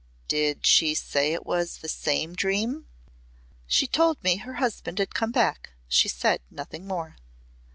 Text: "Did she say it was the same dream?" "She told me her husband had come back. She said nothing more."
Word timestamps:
"Did 0.27 0.65
she 0.65 0.95
say 0.95 1.31
it 1.31 1.45
was 1.45 1.77
the 1.77 1.87
same 1.87 2.33
dream?" 2.33 2.87
"She 3.67 3.85
told 3.85 4.23
me 4.23 4.37
her 4.37 4.53
husband 4.55 4.97
had 4.97 5.13
come 5.13 5.31
back. 5.31 5.73
She 5.87 6.09
said 6.09 6.41
nothing 6.49 6.87
more." 6.87 7.17